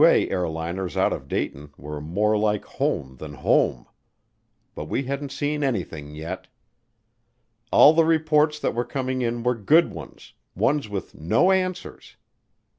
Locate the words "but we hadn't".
4.73-5.31